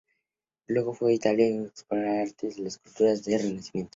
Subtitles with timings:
[0.65, 3.89] Luego, fue a Italia a explorar el arte y las esculturas del renacimiento.